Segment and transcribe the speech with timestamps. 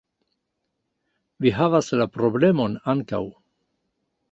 [1.45, 3.23] -Vi havas la problemon ankaŭ